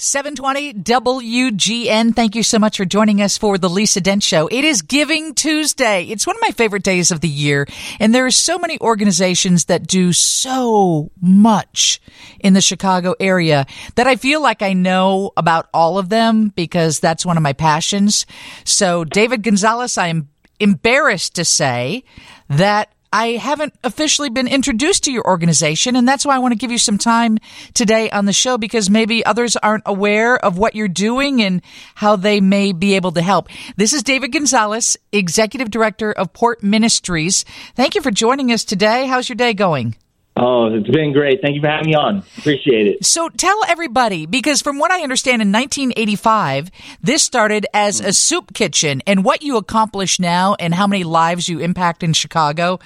[0.00, 2.14] 720 WGN.
[2.14, 4.46] Thank you so much for joining us for the Lisa Dent Show.
[4.46, 6.04] It is Giving Tuesday.
[6.04, 7.66] It's one of my favorite days of the year.
[7.98, 12.00] And there are so many organizations that do so much
[12.38, 13.66] in the Chicago area
[13.96, 17.52] that I feel like I know about all of them because that's one of my
[17.52, 18.24] passions.
[18.62, 20.28] So, David Gonzalez, I am
[20.60, 22.04] embarrassed to say
[22.48, 26.58] that I haven't officially been introduced to your organization, and that's why I want to
[26.58, 27.38] give you some time
[27.74, 31.62] today on the show because maybe others aren't aware of what you're doing and
[31.94, 33.48] how they may be able to help.
[33.76, 37.44] This is David Gonzalez, Executive Director of Port Ministries.
[37.74, 39.06] Thank you for joining us today.
[39.06, 39.96] How's your day going?
[40.40, 41.40] Oh, it's been great.
[41.42, 42.18] Thank you for having me on.
[42.38, 43.04] Appreciate it.
[43.04, 46.70] So tell everybody, because from what I understand in 1985,
[47.02, 51.48] this started as a soup kitchen and what you accomplish now and how many lives
[51.48, 52.78] you impact in Chicago,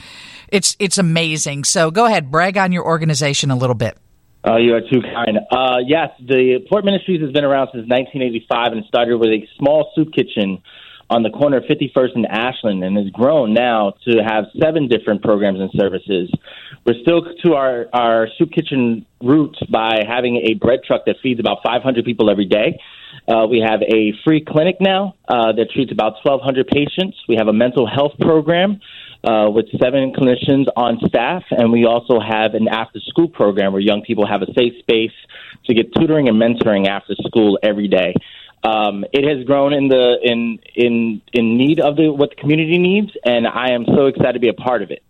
[0.48, 1.64] it's, it's amazing.
[1.64, 3.98] So go ahead, brag on your organization a little bit.
[4.44, 5.38] Oh, you are too kind.
[5.50, 9.92] Uh, yes, the Port Ministries has been around since 1985 and started with a small
[9.94, 10.62] soup kitchen
[11.12, 15.22] on the corner of 51st and Ashland and has grown now to have seven different
[15.22, 16.32] programs and services.
[16.86, 21.38] We're still to our, our soup kitchen roots by having a bread truck that feeds
[21.38, 22.80] about 500 people every day.
[23.28, 27.18] Uh, we have a free clinic now uh, that treats about 1,200 patients.
[27.28, 28.80] We have a mental health program
[29.22, 33.82] uh, with seven clinicians on staff, and we also have an after school program where
[33.82, 35.12] young people have a safe space
[35.66, 38.14] to get tutoring and mentoring after school every day.
[38.64, 42.78] Um, it has grown in the in in in need of the what the community
[42.78, 45.02] needs, and I am so excited to be a part of it.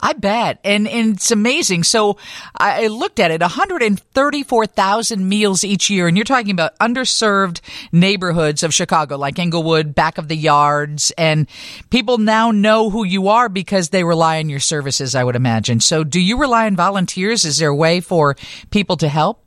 [0.00, 0.58] I bet.
[0.64, 1.84] And, and it's amazing.
[1.84, 2.16] So
[2.58, 6.08] I looked at it 134,000 meals each year.
[6.08, 7.60] And you're talking about underserved
[7.92, 11.12] neighborhoods of Chicago, like Englewood, back of the yards.
[11.18, 11.48] And
[11.90, 15.80] people now know who you are because they rely on your services, I would imagine.
[15.80, 17.44] So do you rely on volunteers?
[17.44, 18.36] Is there a way for
[18.70, 19.44] people to help?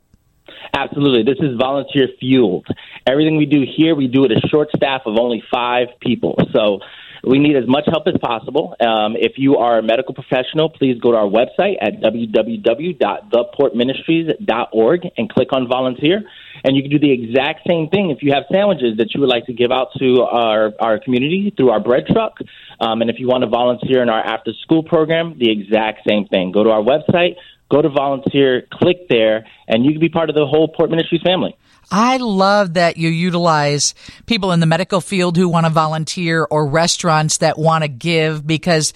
[0.72, 1.22] Absolutely.
[1.22, 2.66] This is volunteer fueled.
[3.06, 6.36] Everything we do here, we do it a short staff of only five people.
[6.52, 6.80] So
[7.26, 8.76] we need as much help as possible.
[8.80, 15.30] Um, if you are a medical professional, please go to our website at www.theportministries.org and
[15.30, 16.24] click on volunteer.
[16.62, 19.30] And you can do the exact same thing if you have sandwiches that you would
[19.30, 22.38] like to give out to our, our community through our bread truck.
[22.80, 26.26] Um, and if you want to volunteer in our after school program, the exact same
[26.26, 26.52] thing.
[26.52, 27.36] Go to our website,
[27.70, 31.22] go to volunteer, click there, and you can be part of the whole Port Ministries
[31.22, 31.56] family.
[31.96, 33.94] I love that you utilize
[34.26, 38.44] people in the medical field who want to volunteer or restaurants that want to give
[38.44, 38.92] because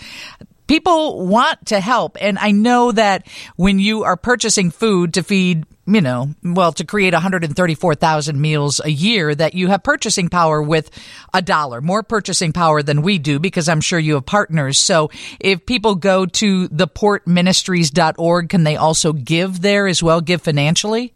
[0.66, 2.16] people want to help.
[2.20, 6.84] And I know that when you are purchasing food to feed, you know, well, to
[6.84, 10.90] create 134,000 meals a year, that you have purchasing power with
[11.32, 14.76] a dollar, more purchasing power than we do because I'm sure you have partners.
[14.76, 21.14] So if people go to theportministries.org, can they also give there as well, give financially?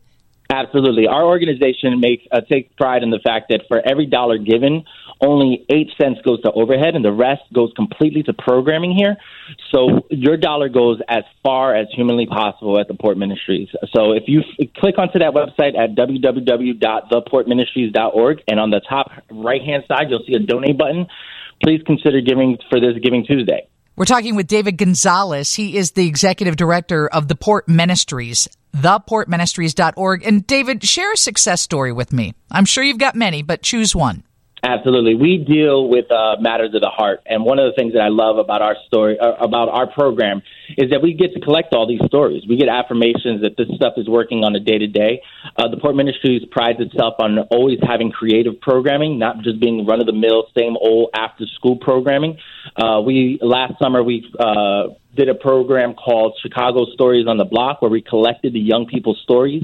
[0.53, 1.07] Absolutely.
[1.07, 4.85] Our organization makes uh, takes pride in the fact that for every dollar given,
[5.19, 9.17] only eight cents goes to overhead, and the rest goes completely to programming here.
[9.75, 13.71] So your dollar goes as far as humanly possible at the Port Ministries.
[13.97, 19.63] So if you f- click onto that website at www.theportministries.org, and on the top right
[19.63, 21.07] hand side, you'll see a donate button.
[21.65, 23.67] Please consider giving for this Giving Tuesday.
[23.97, 25.55] We're talking with David Gonzalez.
[25.55, 30.25] He is the executive director of the Port Ministries theportministries.org.
[30.25, 32.35] And David, share a success story with me.
[32.51, 34.25] I'm sure you've got many, but choose one.
[34.65, 35.17] Absolutely.
[35.17, 37.23] We deal with uh, matters of the heart.
[37.27, 40.41] And one of the things that I love about our story, uh, about our program,
[40.79, 42.45] is that we get to collect all these stories.
[42.49, 45.21] We get affirmations that this stuff is working on a day to day.
[45.57, 50.07] The Port Ministries prides itself on always having creative programming, not just being run of
[50.07, 52.39] the mill, same old after school programming.
[52.77, 57.83] Uh, we last summer we uh, did a program called Chicago Stories on the Block,
[57.83, 59.63] where we collected the young people's stories.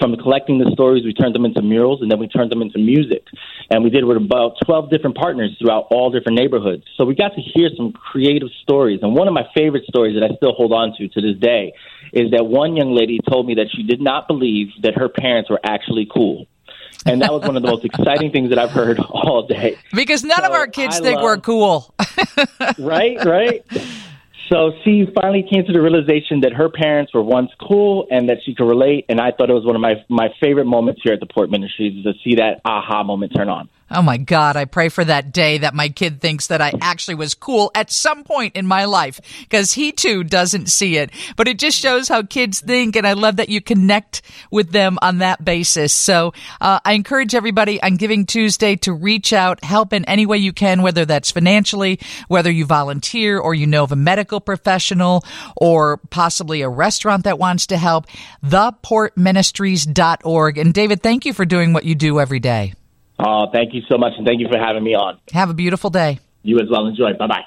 [0.00, 2.78] From collecting the stories, we turned them into murals, and then we turned them into
[2.78, 3.24] music.
[3.70, 6.84] And we did it with about 12 different partners throughout all different neighborhoods.
[6.96, 9.00] So we got to hear some creative stories.
[9.02, 11.72] And one of my favorite stories that I still hold on to to this day
[12.12, 15.50] is that one young lady told me that she did not believe that her parents
[15.50, 16.46] were actually cool.
[17.06, 19.78] And that was one of the most exciting things that I've heard all day.
[19.94, 21.94] Because none so of our kids I think love, we're cool.
[22.78, 23.64] right, right.
[24.50, 28.38] So she finally came to the realization that her parents were once cool and that
[28.44, 29.04] she could relate.
[29.08, 31.50] And I thought it was one of my my favorite moments here at the Port
[31.50, 33.68] Ministries to see that aha moment turn on.
[33.90, 37.14] Oh my God, I pray for that day that my kid thinks that I actually
[37.14, 41.08] was cool at some point in my life because he too doesn't see it.
[41.36, 44.20] But it just shows how kids think, and I love that you connect
[44.50, 45.94] with them on that basis.
[45.94, 50.36] So uh, I encourage everybody on Giving Tuesday to reach out, help in any way
[50.36, 51.98] you can, whether that's financially,
[52.28, 55.24] whether you volunteer or you know of a medical professional
[55.56, 58.06] or possibly a restaurant that wants to help.
[58.44, 60.58] Theportministries.org.
[60.58, 62.74] And David, thank you for doing what you do every day.
[63.18, 65.18] Oh, thank you so much, and thank you for having me on.
[65.32, 66.20] Have a beautiful day.
[66.42, 66.86] You as well.
[66.86, 67.12] Enjoy.
[67.14, 67.42] Bye bye.